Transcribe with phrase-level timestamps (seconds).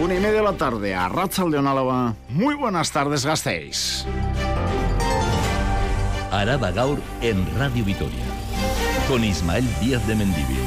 [0.00, 2.14] Una y media de la tarde a Ratzal de Onálava.
[2.30, 4.06] Muy buenas tardes, gastéis.
[6.30, 8.24] Araba Gaur en Radio Vitoria.
[9.08, 10.58] Con Ismael Díaz de Mendivil.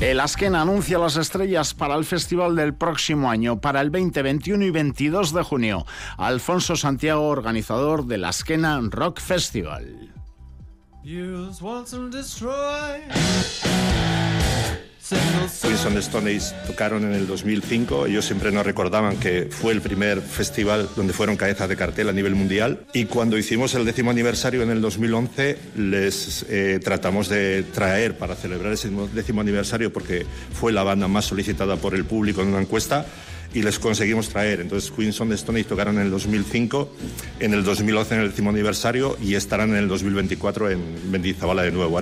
[0.00, 4.64] El Asken anuncia las estrellas para el festival del próximo año, para el 20, 21
[4.64, 5.86] y 22 de junio.
[6.18, 10.14] Alfonso Santiago, organizador del Askena Rock Festival.
[15.86, 18.06] On the Stone tocaron en el 2005.
[18.06, 22.12] Ellos siempre nos recordaban que fue el primer festival donde fueron cabezas de cartel a
[22.12, 22.80] nivel mundial.
[22.92, 28.34] Y cuando hicimos el décimo aniversario en el 2011, les eh, tratamos de traer para
[28.34, 32.60] celebrar ese décimo aniversario, porque fue la banda más solicitada por el público en una
[32.60, 33.06] encuesta
[33.54, 34.60] y les conseguimos traer.
[34.60, 36.92] Entonces Queens on the tocaron en el 2005,
[37.40, 41.72] en el 2011 en el décimo aniversario y estarán en el 2024 en Mendizabala de
[41.72, 42.00] nuevo.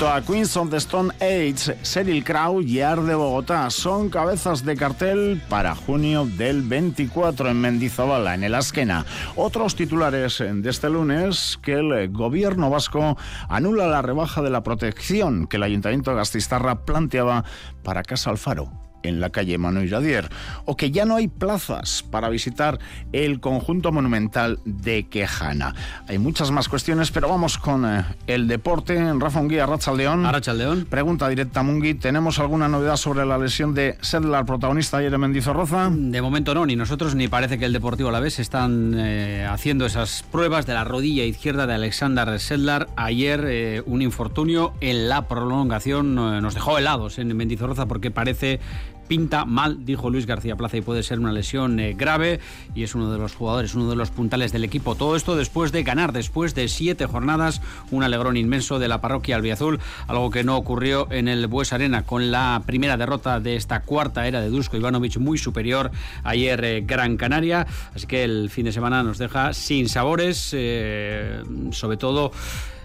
[0.00, 4.76] A Queens of the Stone Age, Cyril Crow y Ar de Bogotá son cabezas de
[4.76, 9.04] cartel para junio del 24 en Mendizabala, en el Asquena.
[9.34, 15.48] Otros titulares de este lunes que el gobierno vasco anula la rebaja de la protección
[15.48, 17.44] que el Ayuntamiento de Gastistarra planteaba
[17.82, 20.28] para Casa Alfaro en la calle Manuel Jadier,
[20.64, 22.78] o que ya no hay plazas para visitar
[23.12, 25.74] el conjunto monumental de Quejana.
[26.08, 29.12] Hay muchas más cuestiones, pero vamos con eh, el deporte.
[29.18, 30.26] Rafa Unguía, Arrachaldeón.
[30.26, 30.86] Arrachaldeón.
[30.86, 31.94] Pregunta directa, Mungui.
[31.94, 35.90] ¿Tenemos alguna novedad sobre la lesión de Sedlar, protagonista ayer en Mendizorroza?
[35.90, 39.46] De momento no, ni nosotros ni parece que el Deportivo a la vez están eh,
[39.48, 42.88] haciendo esas pruebas de la rodilla izquierda de Alexander Sedlar.
[42.96, 48.60] Ayer eh, un infortunio en la prolongación nos dejó helados en Mendizorroza porque parece
[49.08, 52.40] pinta mal, dijo Luis García Plaza, y puede ser una lesión eh, grave.
[52.74, 54.94] Y es uno de los jugadores, uno de los puntales del equipo.
[54.94, 59.36] Todo esto después de ganar, después de siete jornadas, un alegrón inmenso de la parroquia
[59.36, 63.80] albiazul, algo que no ocurrió en el Bues Arena con la primera derrota de esta
[63.80, 65.90] cuarta era de Dusko Ivanovic, muy superior
[66.22, 67.66] ayer eh, Gran Canaria.
[67.94, 72.32] Así que el fin de semana nos deja sin sabores, eh, sobre todo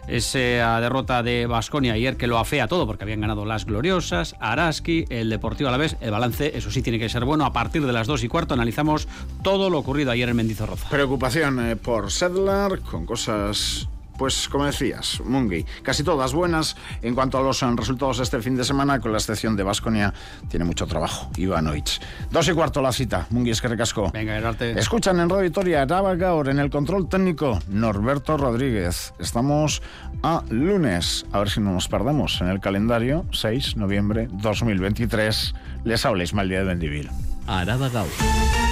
[0.08, 5.06] esa derrota de Basconia ayer que lo afea todo porque habían ganado las gloriosas, Araski,
[5.10, 5.96] el Deportivo a la vez.
[6.02, 7.46] El balance, eso sí, tiene que ser bueno.
[7.46, 9.08] A partir de las dos y cuarto analizamos
[9.42, 10.90] todo lo ocurrido ayer en Mendizorroza.
[10.90, 13.88] Preocupación eh, por Sedlar con cosas
[14.18, 18.64] pues como decías, Mungi, casi todas buenas en cuanto a los resultados este fin de
[18.64, 20.14] semana, con la excepción de Vasconia,
[20.50, 21.30] tiene mucho trabajo.
[21.38, 22.00] Ivanovic.
[22.32, 24.12] Dos y cuarto la cita, Mungi, es que recasco.
[24.12, 24.80] Venga, Gerarte.
[24.80, 29.14] Escuchan en Radio Vitoria, Gaur, en el control técnico, Norberto Rodríguez.
[29.20, 29.82] Estamos
[30.22, 35.54] a lunes, a ver si no nos perdemos en el calendario, 6 de noviembre 2023.
[35.84, 37.10] Les habla Ismael Díaz de Bendivil.
[37.48, 38.63] Araba Gaur.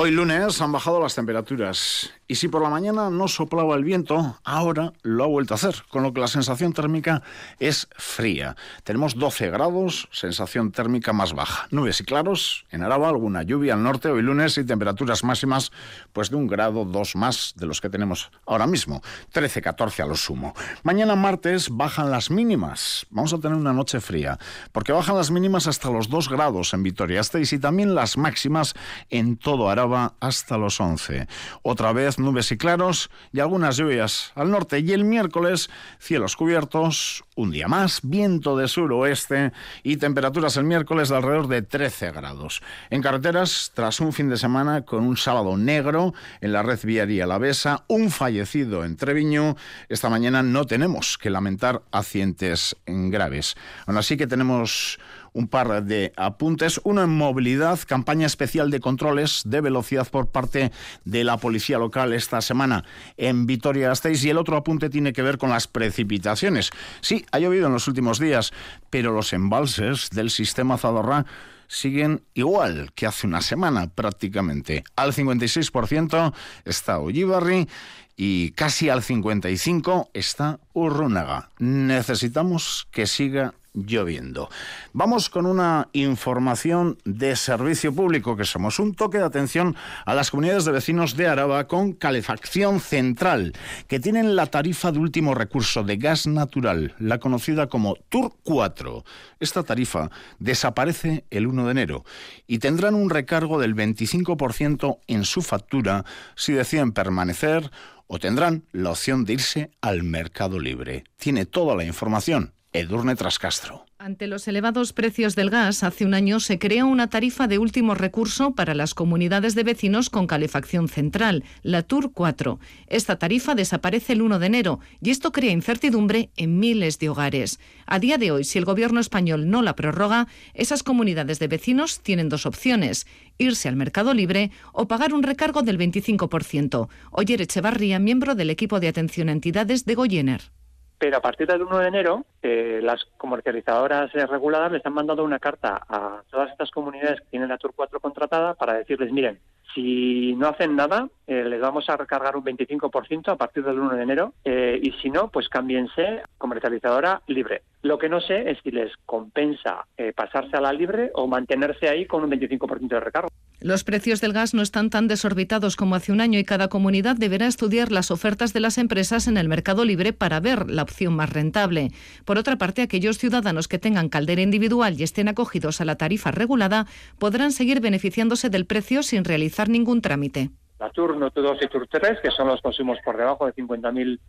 [0.00, 4.38] Hoy lunes han bajado las temperaturas y si por la mañana no soplaba el viento,
[4.44, 7.22] ahora lo ha vuelto a hacer, con lo que la sensación térmica
[7.58, 8.54] es fría.
[8.84, 11.66] Tenemos 12 grados, sensación térmica más baja.
[11.70, 15.72] Nubes y claros, en Araba alguna lluvia al norte hoy lunes y temperaturas máximas
[16.12, 19.00] pues de un grado, dos más de los que tenemos ahora mismo,
[19.32, 20.54] 13, 14 a lo sumo.
[20.82, 24.38] Mañana martes bajan las mínimas, vamos a tener una noche fría,
[24.72, 28.74] porque bajan las mínimas hasta los 2 grados en Vitoria-Gasteiz y también las máximas
[29.08, 31.26] en todo Araba hasta los 11.
[31.62, 34.80] Otra vez nubes y claros y algunas lluvias al norte.
[34.80, 39.52] Y el miércoles, cielos cubiertos, un día más, viento de suroeste
[39.82, 42.62] y temperaturas el miércoles de alrededor de 13 grados.
[42.90, 47.26] En carreteras, tras un fin de semana con un sábado negro en la red viaria
[47.38, 49.56] Besa, un fallecido en Treviño,
[49.88, 53.56] esta mañana no tenemos que lamentar accidentes graves.
[53.86, 54.98] Aún así que tenemos
[55.38, 56.80] un par de apuntes.
[56.82, 60.72] Uno en movilidad, campaña especial de controles de velocidad por parte
[61.04, 62.84] de la policía local esta semana
[63.16, 64.24] en Vitoria-Gasteiz.
[64.24, 66.70] Y el otro apunte tiene que ver con las precipitaciones.
[67.00, 68.52] Sí, ha llovido en los últimos días,
[68.90, 71.24] pero los embalses del sistema Zadorra
[71.68, 74.82] siguen igual que hace una semana prácticamente.
[74.96, 77.68] Al 56% está Ullibarri
[78.16, 81.50] y casi al 55% está Urrunaga.
[81.60, 84.48] Necesitamos que siga lloviendo.
[84.92, 90.30] Vamos con una información de servicio público que somos un toque de atención a las
[90.30, 93.52] comunidades de vecinos de Araba con calefacción central
[93.86, 99.04] que tienen la tarifa de último recurso de gas natural, la conocida como TUR 4.
[99.40, 102.04] Esta tarifa desaparece el 1 de enero
[102.46, 106.04] y tendrán un recargo del 25% en su factura
[106.34, 107.70] si deciden permanecer
[108.06, 111.04] o tendrán la opción de irse al mercado libre.
[111.18, 113.86] Tiene toda la información Edurne Trascastro.
[113.96, 117.94] Ante los elevados precios del gas, hace un año se creó una tarifa de último
[117.94, 122.60] recurso para las comunidades de vecinos con calefacción central, la TUR 4.
[122.86, 127.58] Esta tarifa desaparece el 1 de enero y esto crea incertidumbre en miles de hogares.
[127.86, 132.00] A día de hoy, si el gobierno español no la prorroga, esas comunidades de vecinos
[132.00, 133.06] tienen dos opciones,
[133.38, 136.88] irse al mercado libre o pagar un recargo del 25%.
[137.12, 140.57] Oyer Echevarría, miembro del equipo de atención a entidades de Goyener
[140.98, 145.38] pero a partir del 1 de enero eh, las comercializadoras reguladas les han mandado una
[145.38, 149.38] carta a todas estas comunidades que tienen la Tour 4 contratada para decirles, miren,
[149.74, 153.96] si no hacen nada, eh, les vamos a recargar un 25% a partir del 1
[153.96, 157.62] de enero eh, y si no, pues cámbiense comercializadora libre.
[157.82, 159.86] Lo que no sé es si les compensa
[160.16, 163.28] pasarse a la libre o mantenerse ahí con un 25% de recargo.
[163.60, 167.16] Los precios del gas no están tan desorbitados como hace un año y cada comunidad
[167.16, 171.16] deberá estudiar las ofertas de las empresas en el mercado libre para ver la opción
[171.16, 171.90] más rentable.
[172.24, 176.30] Por otra parte, aquellos ciudadanos que tengan caldera individual y estén acogidos a la tarifa
[176.30, 176.86] regulada
[177.18, 180.50] podrán seguir beneficiándose del precio sin realizar ningún trámite.
[180.78, 184.20] La Turno 2 y Tur 3, que son los consumos por debajo de 50.000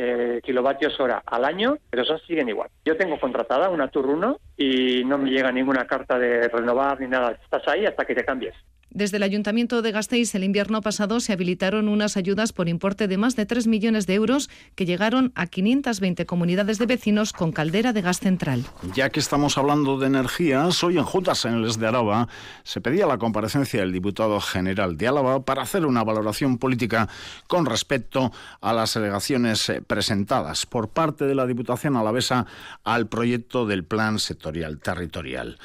[0.00, 2.70] eh, kilovatios hora al año, pero esos siguen igual.
[2.84, 7.08] Yo tengo contratada una Tour 1 y no me llega ninguna carta de renovar ni
[7.08, 7.32] nada.
[7.32, 8.54] Estás ahí hasta que te cambies.
[8.90, 13.18] Desde el Ayuntamiento de Gasteiz el invierno pasado se habilitaron unas ayudas por importe de
[13.18, 17.92] más de 3 millones de euros que llegaron a 520 comunidades de vecinos con caldera
[17.92, 18.64] de gas central.
[18.94, 22.28] Ya que estamos hablando de energías, hoy en Juntas en el de Araba
[22.64, 27.08] se pedía la comparecencia del diputado general de Álava para hacer una valoración política
[27.46, 32.46] con respecto a las alegaciones eh, presentadas por parte de la Diputación alavesa
[32.84, 35.58] al proyecto del Plan Sectorial Territorial.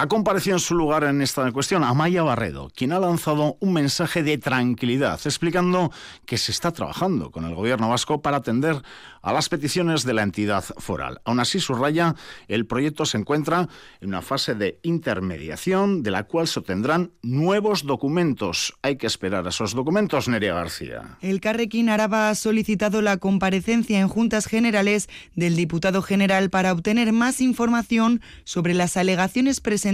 [0.00, 4.22] Ha comparecido en su lugar en esta cuestión Amaya Barredo, quien ha lanzado un mensaje
[4.22, 5.90] de tranquilidad, explicando
[6.24, 8.80] que se está trabajando con el gobierno vasco para atender
[9.22, 11.20] a las peticiones de la entidad foral.
[11.24, 12.14] Aún así, subraya,
[12.46, 13.68] el proyecto se encuentra
[14.00, 18.74] en una fase de intermediación de la cual se obtendrán nuevos documentos.
[18.82, 21.18] Hay que esperar a esos documentos, Nerea García.
[21.22, 27.12] El Carrequín Araba ha solicitado la comparecencia en juntas generales del diputado general para obtener
[27.12, 29.87] más información sobre las alegaciones presentadas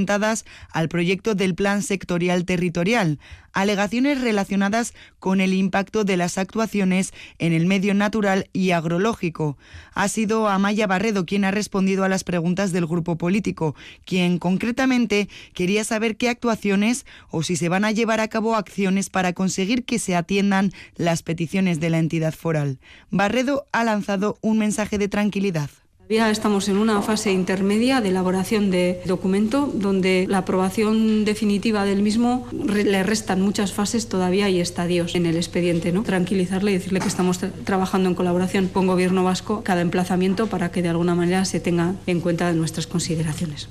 [0.73, 3.19] al proyecto del Plan Sectorial Territorial
[3.55, 9.57] alegaciones relacionadas con el impacto de las actuaciones en el medio natural y agrológico.
[9.95, 13.75] Ha sido Amaya Barredo quien ha respondido a las preguntas del grupo político,
[14.05, 19.09] quien concretamente quería saber qué actuaciones o si se van a llevar a cabo acciones
[19.09, 22.81] para conseguir que se atiendan las peticiones de la entidad foral.
[23.11, 25.71] Barredo ha lanzado un mensaje de tranquilidad.
[26.05, 32.03] Todavía estamos en una fase intermedia de elaboración de documento donde la aprobación definitiva del
[32.03, 35.93] mismo le restan muchas fases todavía y estadios en el expediente.
[35.93, 36.03] ¿no?
[36.03, 40.83] Tranquilizarle y decirle que estamos trabajando en colaboración con Gobierno vasco cada emplazamiento para que
[40.83, 43.71] de alguna manera se tenga en cuenta nuestras consideraciones.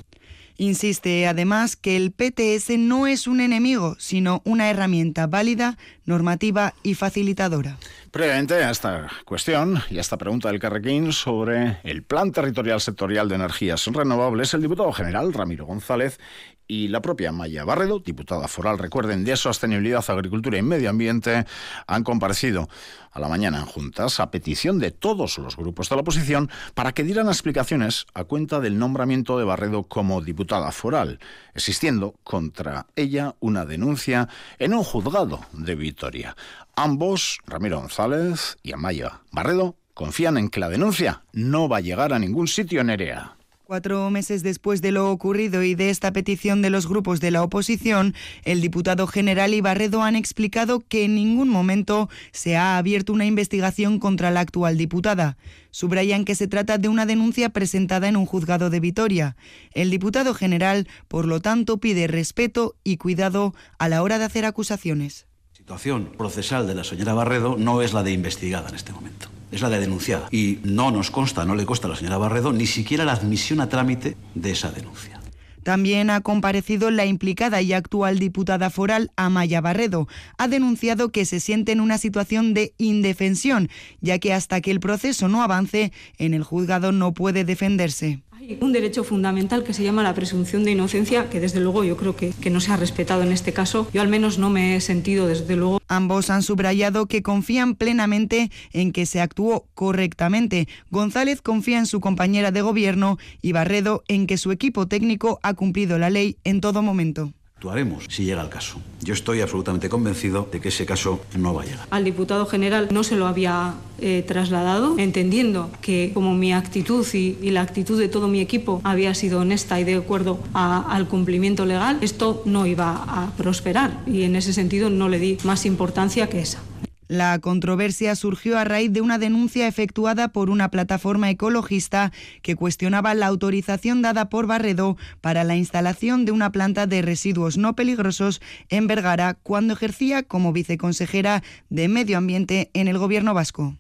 [0.58, 6.94] Insiste además que el PTS no es un enemigo, sino una herramienta válida, normativa y
[6.94, 7.78] facilitadora.
[8.12, 13.28] Previamente a esta cuestión y a esta pregunta del Carrequín sobre el Plan Territorial Sectorial
[13.28, 16.20] de Energías Renovables, el diputado general Ramiro González
[16.68, 21.45] y la propia Maya Barredo, diputada foral, recuerden, de Sostenibilidad, Agricultura y Medio Ambiente,
[21.88, 22.69] han comparecido
[23.12, 26.94] a la mañana en juntas a petición de todos los grupos de la oposición para
[26.94, 31.19] que dieran explicaciones a cuenta del nombramiento de Barredo como diputada foral,
[31.54, 36.35] existiendo contra ella una denuncia en un juzgado de Vitoria.
[36.76, 42.14] Ambos, Ramiro González y Amaya Barredo, confían en que la denuncia no va a llegar
[42.14, 43.38] a ningún sitio en Erea.
[43.66, 47.42] Cuatro meses después de lo ocurrido y de esta petición de los grupos de la
[47.44, 53.14] oposición, el diputado general y Barredo han explicado que en ningún momento se ha abierto
[53.14, 55.38] una investigación contra la actual diputada.
[55.72, 59.38] Subrayan que se trata de una denuncia presentada en un juzgado de Vitoria.
[59.72, 64.44] El diputado general, por lo tanto, pide respeto y cuidado a la hora de hacer
[64.44, 65.26] acusaciones.
[65.52, 69.30] La situación procesal de la señora Barredo no es la de investigada en este momento
[69.54, 70.28] es la de denunciada.
[70.31, 73.62] Y no nos consta, no le consta a la señora Barredo ni siquiera la admisión
[73.62, 75.19] a trámite de esa denuncia.
[75.64, 80.10] También ha comparecido la implicada y actual diputada foral Amaya Barredo.
[80.38, 83.69] Ha denunciado que se siente en una situación de indefensión,
[84.02, 88.22] ya que hasta que el proceso no avance, en el juzgado no puede defenderse
[88.59, 92.16] un derecho fundamental que se llama la presunción de inocencia, que desde luego yo creo
[92.16, 93.88] que, que no se ha respetado en este caso.
[93.94, 95.80] Yo al menos no me he sentido desde luego.
[95.88, 100.68] Ambos han subrayado que confían plenamente en que se actuó correctamente.
[100.90, 105.54] González confía en su compañera de gobierno y Barredo en que su equipo técnico ha
[105.54, 107.33] cumplido la ley en todo momento
[107.64, 108.82] actuaremos si llega el caso.
[109.00, 111.88] Yo estoy absolutamente convencido de que ese caso no va a llegar.
[111.92, 117.52] Al diputado general no se lo había eh, trasladado, entendiendo que como mi actitud y,
[117.52, 122.00] la actitud de todo mi equipo había sido honesta y de acuerdo al cumplimiento legal,
[122.02, 126.42] esto no iba a prosperar y en ese sentido no le di más importancia que
[126.42, 126.60] esa.
[127.07, 133.14] La controversia surgió a raíz de una denuncia efectuada por una plataforma ecologista que cuestionaba
[133.14, 138.42] la autorización dada por Barredo para la instalación de una planta de residuos no peligrosos
[138.69, 143.76] en Vergara cuando ejercía como viceconsejera de Medio Ambiente en el gobierno vasco.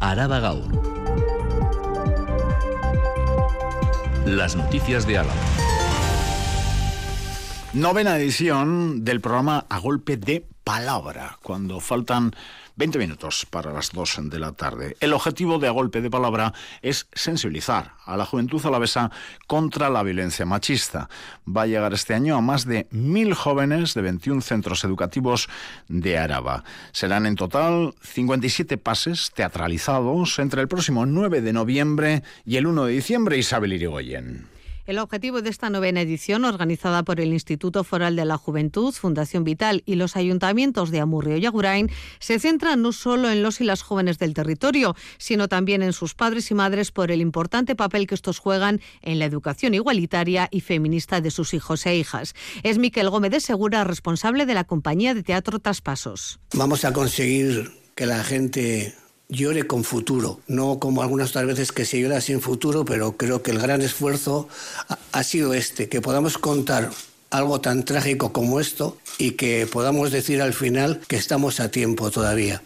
[0.00, 0.94] Araba Gaur.
[4.26, 5.34] Las noticias de Álava.
[7.74, 12.34] Novena edición del programa A Golpe de Palabra, cuando faltan
[12.76, 14.96] 20 minutos para las 2 de la tarde.
[15.00, 19.10] El objetivo de A Golpe de Palabra es sensibilizar a la juventud alavesa
[19.46, 21.10] contra la violencia machista.
[21.46, 25.50] Va a llegar este año a más de mil jóvenes de 21 centros educativos
[25.88, 26.64] de Araba.
[26.92, 32.86] Serán en total 57 pases teatralizados entre el próximo 9 de noviembre y el 1
[32.86, 33.36] de diciembre.
[33.36, 34.53] Isabel Irigoyen.
[34.86, 39.42] El objetivo de esta novena edición, organizada por el Instituto Foral de la Juventud, Fundación
[39.42, 43.64] Vital y los ayuntamientos de Amurrio y Agurain, se centra no solo en los y
[43.64, 48.06] las jóvenes del territorio, sino también en sus padres y madres por el importante papel
[48.06, 52.34] que estos juegan en la educación igualitaria y feminista de sus hijos e hijas.
[52.62, 56.40] Es Miquel Gómez de Segura, responsable de la compañía de teatro Traspasos.
[56.52, 58.94] Vamos a conseguir que la gente
[59.28, 63.42] llore con futuro, no como algunas otras veces que se llora sin futuro, pero creo
[63.42, 64.48] que el gran esfuerzo
[65.12, 66.90] ha sido este, que podamos contar
[67.30, 72.10] algo tan trágico como esto y que podamos decir al final que estamos a tiempo
[72.10, 72.62] todavía.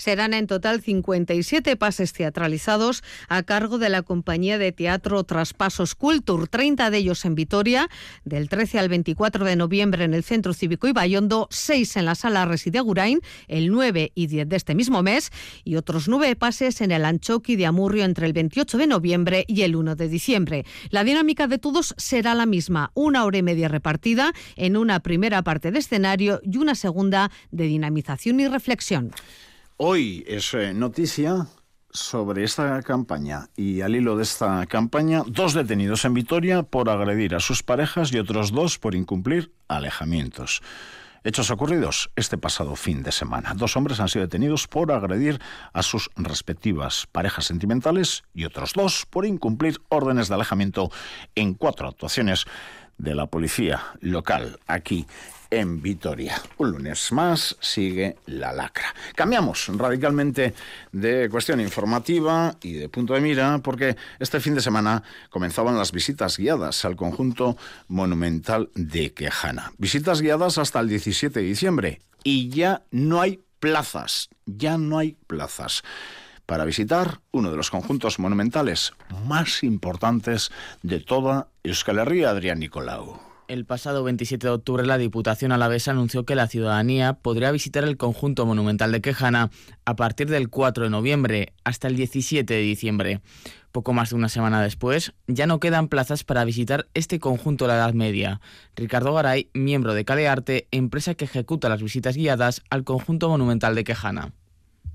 [0.00, 6.46] Serán en total 57 pases teatralizados a cargo de la compañía de teatro Traspasos Culture,
[6.46, 7.90] 30 de ellos en Vitoria,
[8.24, 12.46] del 13 al 24 de noviembre en el Centro Cívico Ibayondo, 6 en la Sala
[12.46, 15.32] Reside Gurain, el 9 y 10 de este mismo mes,
[15.64, 19.60] y otros 9 pases en el Anchoqui de Amurrio entre el 28 de noviembre y
[19.60, 20.64] el 1 de diciembre.
[20.88, 25.42] La dinámica de todos será la misma, una hora y media repartida en una primera
[25.42, 29.12] parte de escenario y una segunda de dinamización y reflexión.
[29.82, 31.46] Hoy es eh, noticia
[31.90, 37.34] sobre esta campaña y al hilo de esta campaña, dos detenidos en Vitoria por agredir
[37.34, 40.60] a sus parejas y otros dos por incumplir alejamientos.
[41.24, 43.54] Hechos ocurridos este pasado fin de semana.
[43.56, 45.40] Dos hombres han sido detenidos por agredir
[45.72, 50.90] a sus respectivas parejas sentimentales y otros dos por incumplir órdenes de alejamiento
[51.34, 52.44] en cuatro actuaciones
[53.00, 55.06] de la policía local aquí
[55.50, 56.40] en Vitoria.
[56.58, 58.94] Un lunes más sigue la lacra.
[59.14, 60.54] Cambiamos radicalmente
[60.92, 65.92] de cuestión informativa y de punto de mira porque este fin de semana comenzaban las
[65.92, 67.56] visitas guiadas al conjunto
[67.88, 69.72] monumental de Quejana.
[69.78, 75.16] Visitas guiadas hasta el 17 de diciembre y ya no hay plazas, ya no hay
[75.26, 75.82] plazas
[76.50, 78.92] para visitar uno de los conjuntos monumentales
[79.24, 80.50] más importantes
[80.82, 83.20] de toda Euskal Herria, Adrián Nicolau.
[83.46, 87.96] El pasado 27 de octubre la Diputación Alavesa anunció que la ciudadanía podría visitar el
[87.96, 89.52] conjunto monumental de Quejana
[89.84, 93.20] a partir del 4 de noviembre hasta el 17 de diciembre.
[93.70, 97.68] Poco más de una semana después, ya no quedan plazas para visitar este conjunto de
[97.68, 98.40] la Edad Media.
[98.74, 103.84] Ricardo Garay, miembro de Calearte, empresa que ejecuta las visitas guiadas al conjunto monumental de
[103.84, 104.32] Quejana.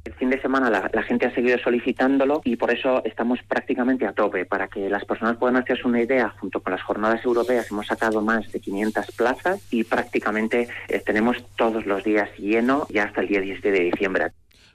[0.05, 4.13] El fin de semana la, gente ha seguido solicitándolo y por eso estamos prácticamente a
[4.13, 4.45] tope.
[4.45, 8.21] Para que las personas puedan hacerse una idea, junto con las jornadas europeas hemos sacado
[8.21, 13.27] más de 500 plazas y prácticamente eh, tenemos todos los días lleno ya hasta el
[13.29, 14.25] día 10 de diciembre.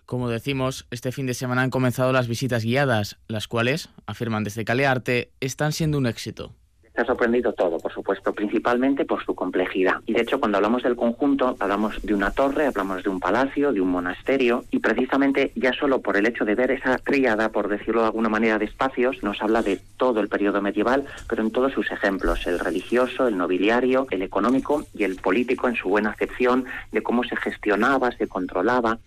[0.05, 4.65] Como decimos, este fin de semana han comenzado las visitas guiadas, las cuales, afirman desde
[4.65, 6.57] Calearte, están siendo un éxito
[7.01, 9.97] ha sorprendido todo, por supuesto, principalmente por su complejidad.
[10.07, 13.73] Y de hecho, cuando hablamos del conjunto, hablamos de una torre, hablamos de un palacio,
[13.73, 17.69] de un monasterio, y precisamente ya solo por el hecho de ver esa tríada, por
[17.69, 21.51] decirlo de alguna manera, de espacios, nos habla de todo el periodo medieval, pero en
[21.51, 26.11] todos sus ejemplos, el religioso, el nobiliario, el económico y el político en su buena
[26.11, 28.99] acepción, de cómo se gestionaba, se controlaba.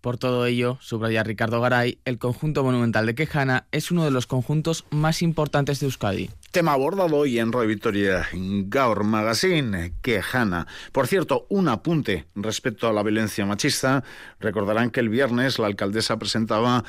[0.00, 4.26] Por todo ello, subraya Ricardo Garay, el conjunto monumental de Quejana es uno de los
[4.26, 6.30] conjuntos más importantes de Euskadi.
[6.50, 10.66] Tema abordado hoy en Radio Victoria Gaur Magazine, Quejana.
[10.90, 14.02] Por cierto, un apunte respecto a la violencia machista.
[14.40, 16.82] Recordarán que el viernes la alcaldesa presentaba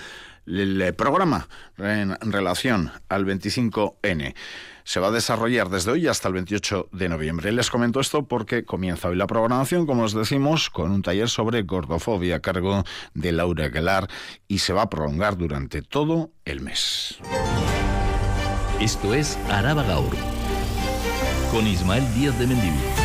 [0.46, 4.34] el programa en relación al 25N
[4.84, 7.52] se va a desarrollar desde hoy hasta el 28 de noviembre.
[7.52, 11.64] Les comento esto porque comienza hoy la programación, como os decimos, con un taller sobre
[11.64, 12.84] gordofobia a cargo
[13.14, 14.08] de Laura Aguilar
[14.48, 17.18] y se va a prolongar durante todo el mes.
[18.80, 20.16] Esto es Araba Gaur
[21.52, 23.01] con Ismael Díaz de Mendivil.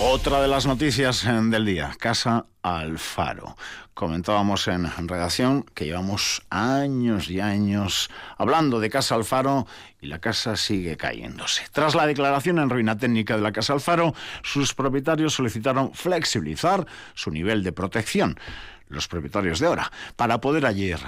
[0.00, 3.56] Otra de las noticias eh, del día, Casa Alfaro.
[3.94, 9.66] Comentábamos en redacción que llevamos años y años hablando de Casa Alfaro
[10.00, 11.64] y la casa sigue cayéndose.
[11.72, 17.32] Tras la declaración en ruina técnica de la Casa Alfaro, sus propietarios solicitaron flexibilizar su
[17.32, 18.38] nivel de protección.
[18.86, 21.00] Los propietarios de ahora, para poder ayer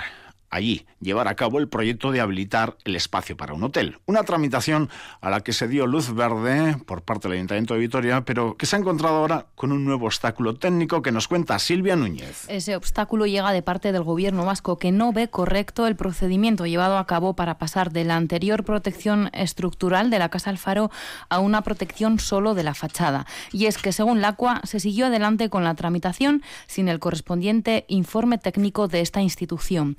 [0.50, 3.99] allí llevar a cabo el proyecto de habilitar el espacio para un hotel.
[4.07, 4.90] Una tramitación
[5.21, 8.66] a la que se dio luz verde por parte del Ayuntamiento de Vitoria, pero que
[8.66, 12.45] se ha encontrado ahora con un nuevo obstáculo técnico que nos cuenta Silvia Núñez.
[12.49, 16.99] Ese obstáculo llega de parte del gobierno vasco que no ve correcto el procedimiento llevado
[16.99, 20.90] a cabo para pasar de la anterior protección estructural de la Casa Alfaro
[21.28, 23.26] a una protección solo de la fachada.
[23.52, 27.85] Y es que según la ACUA se siguió adelante con la tramitación sin el correspondiente
[27.88, 29.97] informe técnico de esta institución.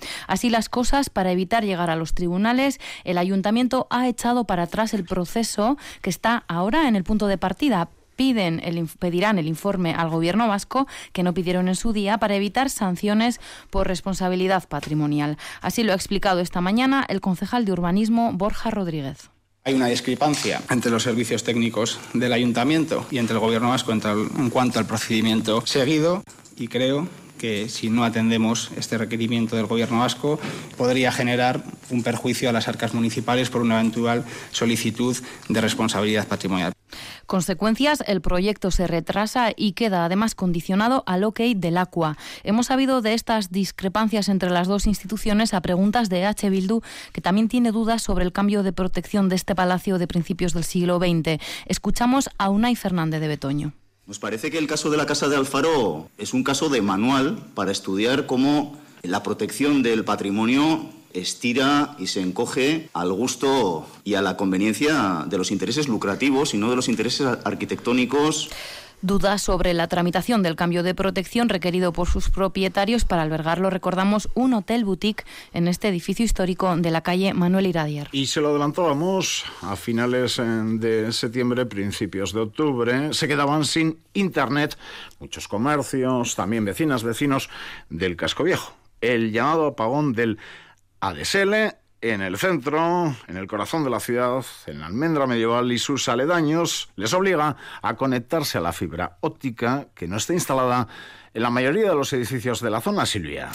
[0.49, 5.05] Las cosas, para evitar llegar a los tribunales, el ayuntamiento ha echado para atrás el
[5.05, 10.09] proceso que está ahora en el punto de partida piden el, pedirán el informe al
[10.09, 15.37] gobierno vasco que no pidieron en su día para evitar sanciones por responsabilidad patrimonial.
[15.61, 19.31] Así lo ha explicado esta mañana el concejal de urbanismo Borja Rodríguez.
[19.63, 24.49] Hay una discrepancia entre los servicios técnicos del ayuntamiento y entre el gobierno vasco en
[24.49, 26.23] cuanto al procedimiento seguido
[26.57, 27.07] y creo
[27.41, 30.39] que si no atendemos este requerimiento del Gobierno vasco
[30.77, 35.17] podría generar un perjuicio a las arcas municipales por una eventual solicitud
[35.49, 36.71] de responsabilidad patrimonial.
[37.25, 42.15] Consecuencias, el proyecto se retrasa y queda además condicionado al ok del Aqua.
[42.43, 46.47] Hemos sabido de estas discrepancias entre las dos instituciones a preguntas de H.
[46.47, 46.81] Bildu,
[47.11, 50.63] que también tiene dudas sobre el cambio de protección de este palacio de principios del
[50.63, 51.41] siglo XX.
[51.65, 53.80] Escuchamos a Unai Fernández de Betoño.
[54.11, 57.37] Nos parece que el caso de la Casa de Alfaro es un caso de manual
[57.53, 64.21] para estudiar cómo la protección del patrimonio estira y se encoge al gusto y a
[64.21, 68.49] la conveniencia de los intereses lucrativos y no de los intereses arquitectónicos
[69.01, 74.29] dudas sobre la tramitación del cambio de protección requerido por sus propietarios para albergarlo, recordamos,
[74.33, 78.07] un hotel boutique en este edificio histórico de la calle Manuel Iradier.
[78.11, 83.99] Y se lo adelantábamos a finales eh, de septiembre, principios de octubre, se quedaban sin
[84.13, 84.77] internet
[85.19, 87.49] muchos comercios, también vecinas, vecinos
[87.89, 88.73] del casco viejo.
[89.01, 90.37] El llamado apagón del
[90.99, 95.77] ADSL en el centro, en el corazón de la ciudad, en la almendra medieval y
[95.77, 100.87] sus aledaños, les obliga a conectarse a la fibra óptica que no está instalada
[101.33, 103.49] en la mayoría de los edificios de la zona, Silvia.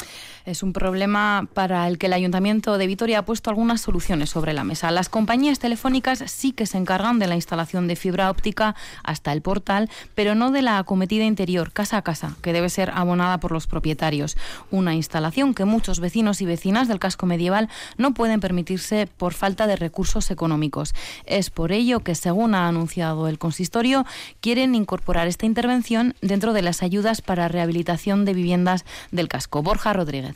[0.47, 4.53] Es un problema para el que el Ayuntamiento de Vitoria ha puesto algunas soluciones sobre
[4.53, 4.93] la mesa.
[4.93, 9.43] Las compañías telefónicas sí que se encargan de la instalación de fibra óptica hasta el
[9.43, 13.51] portal, pero no de la acometida interior, casa a casa, que debe ser abonada por
[13.51, 14.37] los propietarios.
[14.71, 19.67] Una instalación que muchos vecinos y vecinas del casco medieval no pueden permitirse por falta
[19.67, 20.95] de recursos económicos.
[21.25, 24.07] Es por ello que, según ha anunciado el consistorio,
[24.41, 29.65] quieren incorporar esta intervención dentro de las ayudas para rehabilitación de viviendas del casco.
[29.65, 30.36] Borja Rodríguez.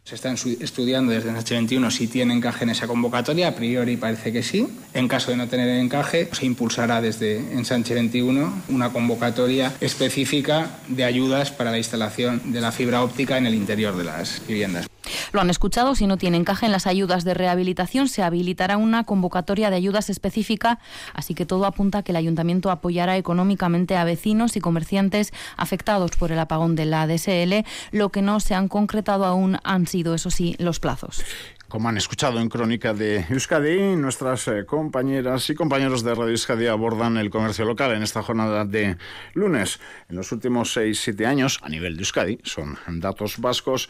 [0.11, 4.33] Se está estudiando desde h 21 si tiene encaje en esa convocatoria, a priori parece
[4.33, 4.67] que sí.
[4.93, 11.05] En caso de no tener encaje, se impulsará desde Ensanche 21 una convocatoria específica de
[11.05, 14.91] ayudas para la instalación de la fibra óptica en el interior de las viviendas.
[15.31, 19.05] Lo han escuchado, si no tiene encaje en las ayudas de rehabilitación, se habilitará una
[19.05, 20.79] convocatoria de ayudas específica,
[21.13, 26.11] así que todo apunta a que el ayuntamiento apoyará económicamente a vecinos y comerciantes afectados
[26.11, 27.65] por el apagón de la DSL.
[27.91, 31.23] Lo que no se han concretado aún han sido, eso sí, los plazos.
[31.67, 36.67] Como han escuchado en Crónica de Euskadi, nuestras eh, compañeras y compañeros de Radio Euskadi
[36.67, 38.97] abordan el comercio local en esta jornada de
[39.33, 39.79] lunes.
[40.09, 43.89] En los últimos 6-7 años, a nivel de Euskadi, son datos vascos,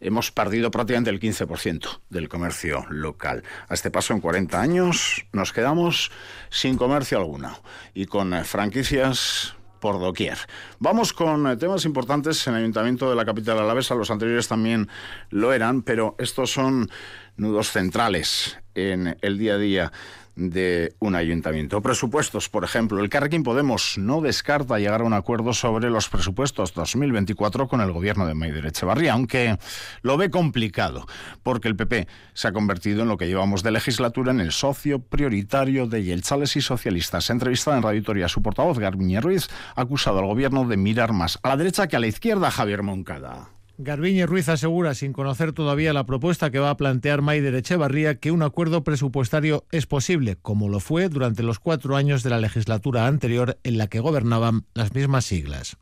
[0.00, 3.44] hemos perdido prácticamente el 15% del comercio local.
[3.68, 6.10] A este paso, en 40 años, nos quedamos
[6.48, 7.56] sin comercio alguno
[7.94, 10.38] y con eh, franquicias por doquier.
[10.78, 13.94] Vamos con eh, temas importantes en el Ayuntamiento de la capital alavesa.
[13.94, 14.88] Los anteriores también
[15.30, 16.90] lo eran, pero estos son
[17.36, 19.92] nudos centrales en el día a día
[20.40, 21.82] de un ayuntamiento.
[21.82, 23.00] Presupuestos, por ejemplo.
[23.00, 27.92] El Carrequín Podemos no descarta llegar a un acuerdo sobre los presupuestos 2024 con el
[27.92, 29.58] gobierno de Maider Echevarría, aunque
[30.02, 31.06] lo ve complicado,
[31.42, 35.00] porque el PP se ha convertido en lo que llevamos de legislatura en el socio
[35.00, 37.28] prioritario de Yelchales y socialistas.
[37.28, 41.38] Entrevistada en Radio Toria, su portavoz, Garbiñe Ruiz, ha acusado al gobierno de mirar más
[41.42, 43.59] a la derecha que a la izquierda, Javier Moncada.
[43.82, 48.30] Garbiñe Ruiz asegura, sin conocer todavía la propuesta que va a plantear Maider Echevarría, que
[48.30, 53.06] un acuerdo presupuestario es posible, como lo fue durante los cuatro años de la legislatura
[53.06, 55.76] anterior en la que gobernaban las mismas siglas.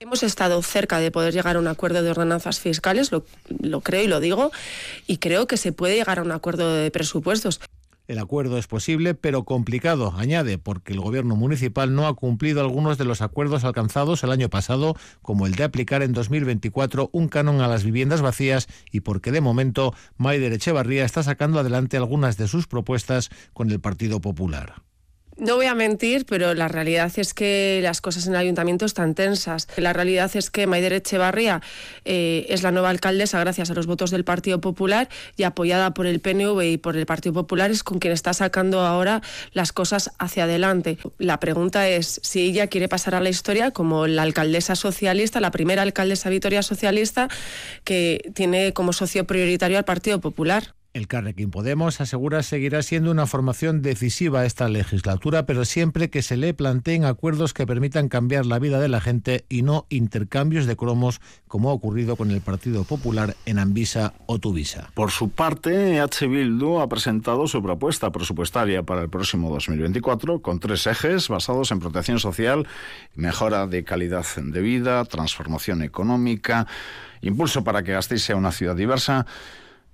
[0.00, 3.24] Hemos estado cerca de poder llegar a un acuerdo de ordenanzas fiscales, lo,
[3.60, 4.52] lo creo y lo digo,
[5.08, 7.60] y creo que se puede llegar a un acuerdo de presupuestos.
[8.08, 12.96] El acuerdo es posible, pero complicado, añade, porque el gobierno municipal no ha cumplido algunos
[12.96, 17.60] de los acuerdos alcanzados el año pasado, como el de aplicar en 2024 un canon
[17.60, 22.48] a las viviendas vacías y porque de momento Maider Echevarría está sacando adelante algunas de
[22.48, 24.87] sus propuestas con el Partido Popular.
[25.38, 29.14] No voy a mentir, pero la realidad es que las cosas en el ayuntamiento están
[29.14, 29.68] tensas.
[29.76, 31.62] La realidad es que Maider Echevarría
[32.04, 36.06] eh, es la nueva alcaldesa gracias a los votos del Partido Popular y apoyada por
[36.06, 39.22] el PNV y por el Partido Popular es con quien está sacando ahora
[39.52, 40.98] las cosas hacia adelante.
[41.18, 45.52] La pregunta es si ella quiere pasar a la historia como la alcaldesa socialista, la
[45.52, 47.28] primera alcaldesa Vitoria socialista
[47.84, 50.74] que tiene como socio prioritario al Partido Popular.
[50.98, 56.36] El Carrequín Podemos asegura seguirá siendo una formación decisiva esta legislatura, pero siempre que se
[56.36, 60.74] le planteen acuerdos que permitan cambiar la vida de la gente y no intercambios de
[60.74, 64.90] cromos como ha ocurrido con el Partido Popular en Ambisa o Tuvisa.
[64.94, 66.26] Por su parte, H.
[66.26, 71.78] Bildu ha presentado su propuesta presupuestaria para el próximo 2024 con tres ejes basados en
[71.78, 72.66] protección social,
[73.14, 76.66] mejora de calidad de vida, transformación económica,
[77.20, 79.26] impulso para que Gasteiz sea una ciudad diversa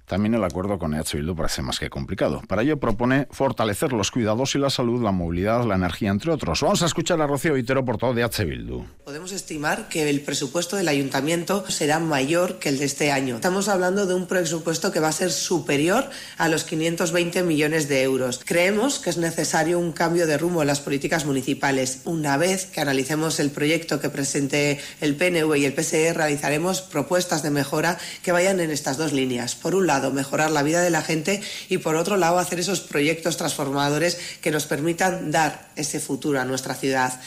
[0.07, 2.43] también el acuerdo con EH Bildu parece más que complicado.
[2.47, 6.61] Para ello propone fortalecer los cuidados y la salud, la movilidad, la energía, entre otros.
[6.61, 8.85] Vamos a escuchar a Rocío Vitero por todo de EH Bildu.
[9.05, 13.37] Podemos estimar que el presupuesto del ayuntamiento será mayor que el de este año.
[13.37, 18.03] Estamos hablando de un presupuesto que va a ser superior a los 520 millones de
[18.03, 18.41] euros.
[18.45, 22.03] Creemos que es necesario un cambio de rumbo en las políticas municipales.
[22.05, 27.43] Una vez que analicemos el proyecto que presente el PNV y el PSE, realizaremos propuestas
[27.43, 29.55] de mejora que vayan en estas dos líneas.
[29.55, 32.81] Por un lado, mejorar la vida de la gente y por otro lado hacer esos
[32.81, 37.21] proyectos transformadores que nos permitan dar ese futuro a nuestra ciudad.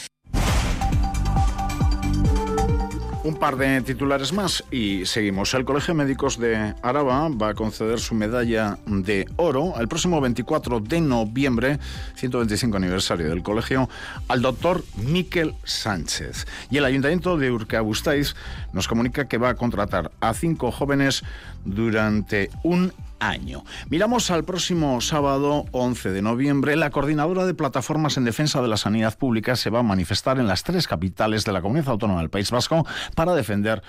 [3.28, 5.52] Un par de titulares más y seguimos.
[5.52, 10.80] El Colegio Médicos de Araba va a conceder su medalla de oro el próximo 24
[10.80, 11.78] de noviembre,
[12.14, 13.90] 125 aniversario del colegio,
[14.28, 16.46] al doctor Miquel Sánchez.
[16.70, 18.34] Y el Ayuntamiento de Urcabustaiz
[18.72, 21.22] nos comunica que va a contratar a cinco jóvenes
[21.66, 23.64] durante un año.
[23.88, 26.76] Miramos al próximo sábado 11 de noviembre.
[26.76, 30.46] La coordinadora de plataformas en defensa de la sanidad pública se va a manifestar en
[30.46, 33.82] las tres capitales de la comunidad autónoma del País Vasco para defender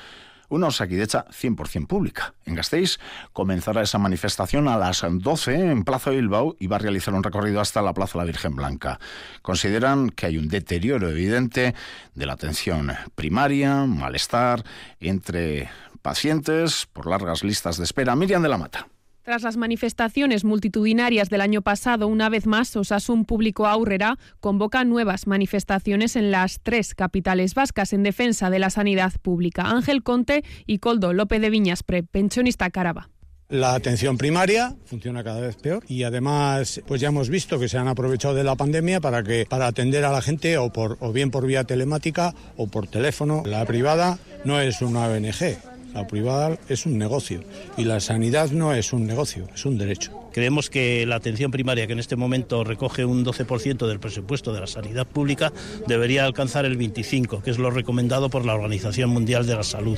[0.49, 2.33] una Osakidecha 100% pública.
[2.45, 2.99] En Gasteiz
[3.33, 7.61] comenzará esa manifestación a las 12 en Plaza Bilbao y va a realizar un recorrido
[7.61, 8.99] hasta la Plaza La Virgen Blanca.
[9.41, 11.75] Consideran que hay un deterioro evidente
[12.15, 14.63] de la atención primaria, malestar
[14.99, 15.69] entre
[16.01, 18.15] pacientes por largas listas de espera.
[18.15, 18.87] Miriam de la Mata.
[19.29, 25.27] Tras las manifestaciones multitudinarias del año pasado, una vez más, Osasun Público Aurrera convoca nuevas
[25.27, 29.69] manifestaciones en las tres capitales vascas en defensa de la sanidad pública.
[29.69, 33.11] Ángel Conte y Coldo López de Viñaspre, pensionista Caraba.
[33.49, 37.77] La atención primaria funciona cada vez peor y además pues ya hemos visto que se
[37.77, 41.11] han aprovechado de la pandemia para que para atender a la gente o por o
[41.11, 43.43] bien por vía telemática o por teléfono.
[43.45, 45.57] La privada no es una ONG,
[45.93, 47.43] la privada es un negocio
[47.77, 50.11] y la sanidad no es un negocio, es un derecho.
[50.33, 54.61] Creemos que la atención primaria, que en este momento recoge un 12% del presupuesto de
[54.61, 55.51] la sanidad pública,
[55.87, 59.97] debería alcanzar el 25%, que es lo recomendado por la Organización Mundial de la Salud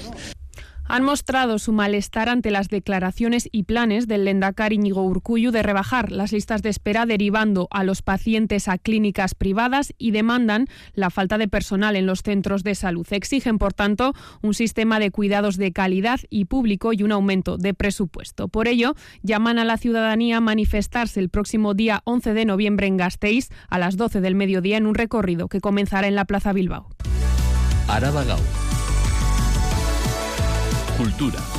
[0.86, 6.12] han mostrado su malestar ante las declaraciones y planes del Lendakar Íñigo Urcuyu de rebajar
[6.12, 11.38] las listas de espera derivando a los pacientes a clínicas privadas y demandan la falta
[11.38, 13.08] de personal en los centros de salud.
[13.12, 17.74] Exigen, por tanto, un sistema de cuidados de calidad y público y un aumento de
[17.74, 18.48] presupuesto.
[18.48, 22.98] Por ello, llaman a la ciudadanía a manifestarse el próximo día 11 de noviembre en
[22.98, 26.90] Gasteiz a las 12 del mediodía en un recorrido que comenzará en la Plaza Bilbao.
[31.08, 31.51] Idoclis,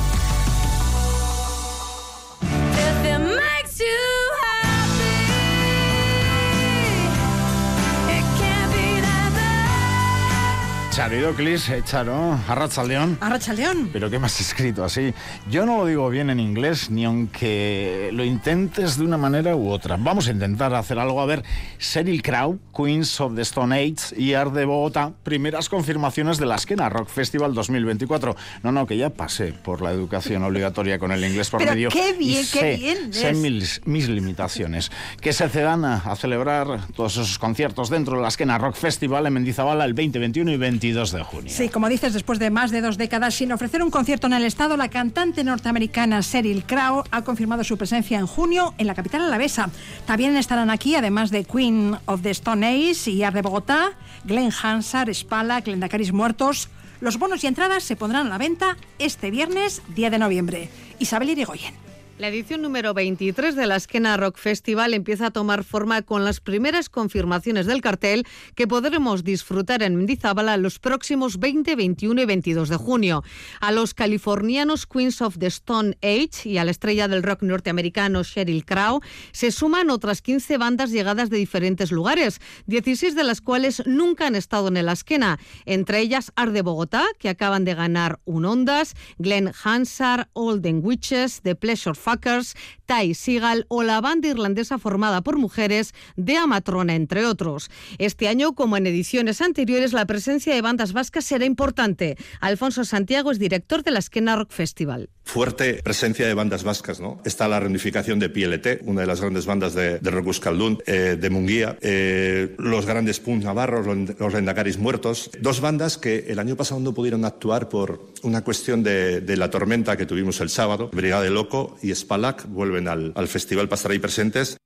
[10.95, 13.17] eh, Charo, Arrachaldeón.
[13.19, 13.89] Arrachaldeón.
[13.91, 15.11] Pero ¿qué has escrito así?
[15.49, 19.69] Yo no lo digo bien en inglés, ni aunque lo intentes de una manera u
[19.69, 19.97] otra.
[19.97, 21.19] Vamos a intentar hacer algo.
[21.19, 21.43] A ver,
[21.79, 26.55] Sheryl Crow, Queens of the Stone Age y Art de Bogotá, primeras confirmaciones de la
[26.55, 28.35] Esquena Rock Festival 2024.
[28.61, 31.89] No, no, que ya pasé por la educación obligatoria con el inglés por Pero medio.
[31.89, 33.13] qué bien, sé, qué bien.
[33.13, 34.91] Sé mis, mis, limitaciones.
[35.19, 39.25] Que se cedan a, a, celebrar todos esos conciertos dentro de la Esquena Rock Festival
[39.25, 41.53] en Mendizabala el 20, 21 y 22 de junio.
[41.53, 44.43] Sí, como dices, después de más de dos décadas sin ofrecer un concierto en el
[44.43, 49.21] Estado, la cantante norteamericana Sheryl Crow ha confirmado su presencia en junio en la capital
[49.21, 49.69] alavesa.
[50.05, 53.91] También estarán aquí, además de Queen of the Stone Age y Ar de Bogotá,
[54.25, 56.67] Glenn Hansard, Spala, Glendacaris Muertos.
[56.99, 60.69] Los bonos y entradas se pondrán a la venta este viernes 10 de noviembre.
[60.99, 61.92] Isabel Irigoyen.
[62.19, 66.41] La edición número 23 de la Esquena Rock Festival empieza a tomar forma con las
[66.41, 72.69] primeras confirmaciones del cartel que podremos disfrutar en Mendizábala los próximos 20, 21 y 22
[72.69, 73.23] de junio.
[73.61, 78.21] A los californianos Queens of the Stone Age y a la estrella del rock norteamericano
[78.21, 83.81] Sheryl Crow se suman otras 15 bandas llegadas de diferentes lugares, 16 de las cuales
[83.87, 88.19] nunca han estado en el Esquena, entre ellas Art de Bogotá, que acaban de ganar
[88.25, 94.77] un Ondas, Glenn Hansard, Olden Witches, The Pleasure Fuckers, Ty Seagal o la banda irlandesa
[94.77, 97.71] formada por mujeres de Amatrona, entre otros.
[97.97, 102.17] Este año, como en ediciones anteriores, la presencia de bandas vascas será importante.
[102.41, 107.19] Alfonso Santiago es director de la Esquena Rock Festival fuerte presencia de bandas vascas, ¿no?
[107.25, 111.17] Está la reunificación de PLT, una de las grandes bandas de, de rock euskaldun, eh,
[111.19, 116.55] de Munguía, eh, los grandes Punk navarros, los, Lendacaris muertos, dos bandas que el año
[116.55, 120.89] pasado no pudieron actuar por una cuestión de, de la tormenta que tuvimos el sábado.
[120.93, 124.57] Brigada de Loco y Spalak vuelven al, al festival para estar ahí presentes.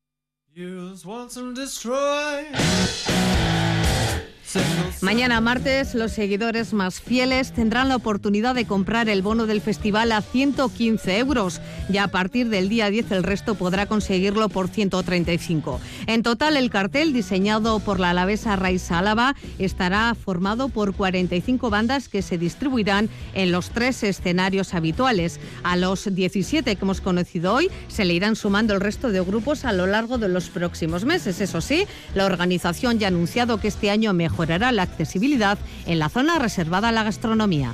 [5.02, 10.12] Mañana martes, los seguidores más fieles tendrán la oportunidad de comprar el bono del festival
[10.12, 11.62] a 115 euros.
[11.88, 15.80] Ya a partir del día 10 el resto podrá conseguirlo por 135.
[16.08, 22.10] En total, el cartel diseñado por la alavesa Raiza Álava estará formado por 45 bandas
[22.10, 25.40] que se distribuirán en los tres escenarios habituales.
[25.64, 29.64] A los 17 que hemos conocido hoy se le irán sumando el resto de grupos
[29.64, 31.40] a lo largo de los próximos meses.
[31.40, 36.10] Eso sí, la organización ya ha anunciado que este año mejorará la accesibilidad en la
[36.10, 37.74] zona reservada a la gastronomía.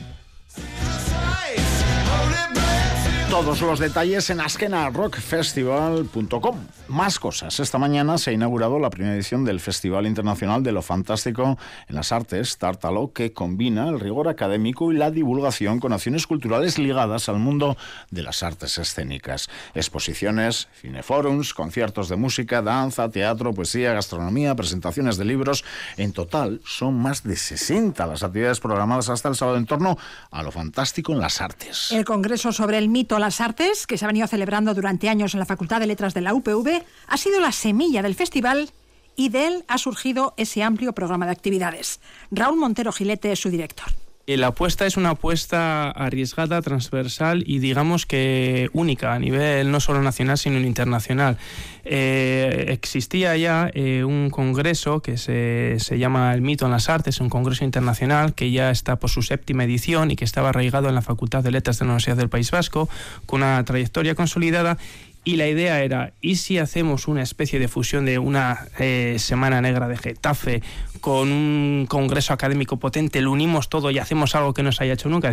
[3.33, 6.67] Todos los detalles en askenarockfestival.com.
[6.87, 7.59] Más cosas.
[7.59, 11.95] Esta mañana se ha inaugurado la primera edición del Festival Internacional de lo Fantástico en
[11.95, 17.27] las Artes, Tártalo, que combina el rigor académico y la divulgación con acciones culturales ligadas
[17.27, 17.75] al mundo
[18.11, 19.49] de las artes escénicas.
[19.73, 25.65] Exposiciones, cineforums, conciertos de música, danza, teatro, poesía, gastronomía, presentaciones de libros.
[25.97, 29.97] En total son más de 60 las actividades programadas hasta el sábado en torno
[30.29, 31.91] a lo fantástico en las artes.
[31.91, 35.39] El Congreso sobre el mito las Artes, que se ha venido celebrando durante años en
[35.39, 38.69] la Facultad de Letras de la UPV, ha sido la semilla del festival
[39.15, 42.01] y de él ha surgido ese amplio programa de actividades.
[42.31, 43.87] Raúl Montero Gilete es su director.
[44.25, 49.81] Eh, la apuesta es una apuesta arriesgada, transversal y digamos que única a nivel no
[49.81, 51.37] solo nacional sino internacional.
[51.83, 57.19] Eh, existía ya eh, un congreso que se, se, llama El mito en las artes,
[57.19, 60.95] un congreso internacional que ya está por su séptima edición y que estaba arraigado en
[60.95, 62.87] la Facultad de Letras de la Universidad del País Vasco
[63.25, 64.77] con una trayectoria consolidada
[65.23, 69.61] y la idea era, ¿y si hacemos una especie de fusión de una eh, Semana
[69.61, 70.61] Negra de Getafe
[70.99, 74.93] con un congreso académico potente, lo unimos todo y hacemos algo que no se haya
[74.93, 75.31] hecho nunca?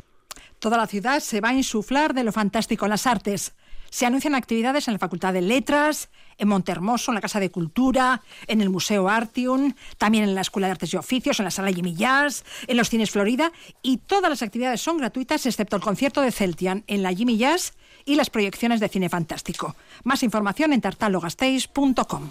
[0.59, 3.55] Toda la ciudad se va a insuflar de lo fantástico en las artes.
[3.90, 8.22] Se anuncian actividades en la Facultad de Letras, en Montermoso, en la Casa de Cultura,
[8.46, 11.72] en el Museo Artium, también en la Escuela de Artes y Oficios, en la Sala
[11.72, 13.50] Jimmy Jazz, en los Cines Florida,
[13.83, 17.72] y todas las actividades son gratuitas excepto el concierto de Celtian en la Jimmy Jazz
[18.04, 19.76] y las proyecciones de cine fantástico.
[20.04, 22.30] Más información en tartalogasteis.com.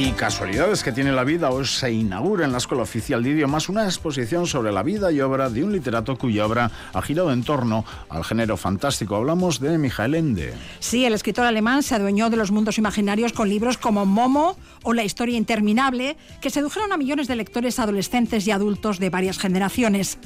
[0.00, 3.68] Y casualidades que tiene la vida, hoy se inaugura en la Escuela Oficial de Idiomas
[3.68, 7.42] una exposición sobre la vida y obra de un literato cuya obra ha girado en
[7.42, 9.16] torno al género fantástico.
[9.16, 10.54] Hablamos de Michael Ende.
[10.78, 14.92] Sí, el escritor alemán se adueñó de los mundos imaginarios con libros como Momo o
[14.92, 20.18] La historia interminable, que sedujeron a millones de lectores adolescentes y adultos de varias generaciones.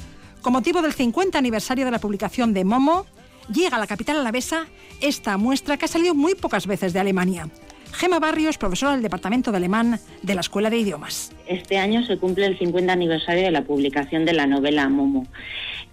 [0.43, 3.05] Con motivo del 50 aniversario de la publicación de Momo,
[3.47, 4.65] llega a la capital alavesa
[4.99, 7.47] esta muestra que ha salido muy pocas veces de Alemania.
[7.93, 11.31] Gema Barrios, profesora del Departamento de Alemán de la Escuela de Idiomas.
[11.47, 15.27] Este año se cumple el 50 aniversario de la publicación de la novela Momo.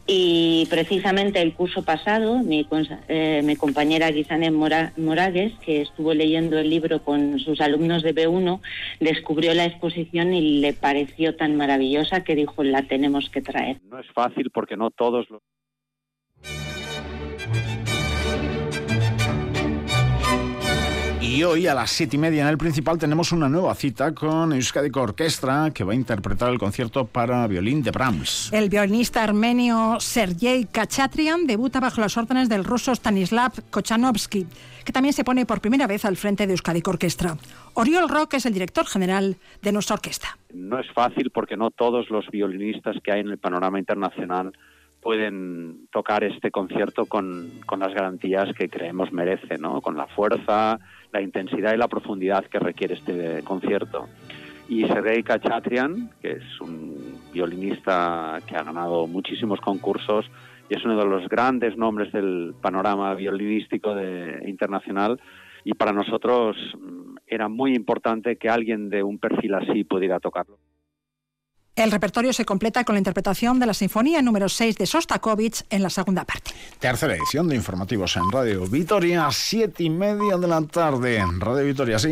[0.06, 2.66] Y precisamente el curso pasado, mi,
[3.08, 8.14] eh, mi compañera Guisanet Mora, Moragues, que estuvo leyendo el libro con sus alumnos de
[8.14, 8.60] B1,
[8.98, 13.80] descubrió la exposición y le pareció tan maravillosa que dijo, la tenemos que traer.
[13.84, 15.42] No es fácil porque no todos los...
[21.30, 24.52] Y hoy a las siete y media en el principal tenemos una nueva cita con
[24.52, 28.50] Euskadi Orquestra que va a interpretar el concierto para violín de Brahms.
[28.52, 34.44] El violinista armenio Sergei Kachatrian debuta bajo las órdenes del ruso Stanislav Kochanovsky,
[34.84, 37.36] que también se pone por primera vez al frente de Euskadi Orquestra.
[37.74, 40.36] Oriol Rock es el director general de nuestra orquesta.
[40.52, 44.52] No es fácil porque no todos los violinistas que hay en el panorama internacional
[45.00, 49.80] pueden tocar este concierto con, con las garantías que creemos merece, ¿no?
[49.80, 50.78] con la fuerza,
[51.12, 54.08] la intensidad y la profundidad que requiere este concierto.
[54.68, 60.30] Y Sergei Kachatrian, que es un violinista que ha ganado muchísimos concursos
[60.68, 65.20] y es uno de los grandes nombres del panorama violinístico de, internacional
[65.64, 70.58] y para nosotros mm, era muy importante que alguien de un perfil así pudiera tocarlo.
[71.80, 75.82] El repertorio se completa con la interpretación de la Sinfonía número 6 de Sostakovich en
[75.82, 76.50] la segunda parte.
[76.78, 81.24] Tercera edición de informativos en Radio Vitoria, siete y media de la tarde.
[81.38, 82.08] Radio Vitoria, sí.